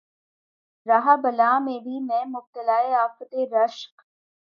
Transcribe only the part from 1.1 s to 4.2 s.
بلا میں بھی میں مبتلائے آفت رشک